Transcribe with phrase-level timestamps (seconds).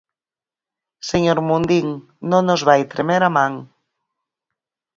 [1.09, 1.87] Señor Mundín,
[2.29, 3.53] non nos vai tremer a man.